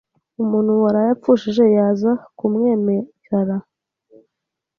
[0.43, 3.55] umuntu waraye apfushije, yaza kumwemerara